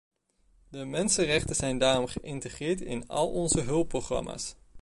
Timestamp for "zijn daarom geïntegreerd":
1.55-2.81